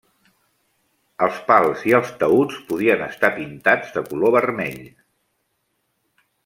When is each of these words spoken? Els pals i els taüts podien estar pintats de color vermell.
Els 1.25 1.37
pals 1.49 1.83
i 1.91 1.93
els 1.99 2.09
taüts 2.23 2.57
podien 2.71 3.05
estar 3.11 3.33
pintats 3.39 3.95
de 3.99 4.05
color 4.09 4.37
vermell. 4.41 4.85